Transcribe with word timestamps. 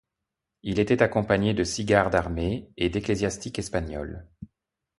Il 0.63 0.79
était 0.79 1.03
accompagné 1.03 1.53
de 1.53 1.63
six 1.63 1.85
gardes 1.85 2.15
armés 2.15 2.71
et 2.75 2.89
d'ecclésiastiques 2.89 3.59
espagnols. 3.59 4.27